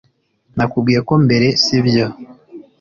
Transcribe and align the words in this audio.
Nakubwiye 0.55 0.99
ko 1.07 1.13
mbere 1.25 1.47
sibyo 1.63 2.05